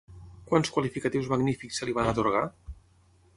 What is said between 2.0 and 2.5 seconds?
atorgar?